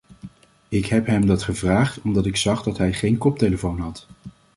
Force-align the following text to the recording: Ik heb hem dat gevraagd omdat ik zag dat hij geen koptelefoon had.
Ik 0.67 0.85
heb 0.85 1.05
hem 1.05 1.25
dat 1.25 1.43
gevraagd 1.43 2.01
omdat 2.01 2.25
ik 2.25 2.35
zag 2.35 2.63
dat 2.63 2.77
hij 2.77 2.93
geen 2.93 3.17
koptelefoon 3.17 3.79
had. 3.79 4.07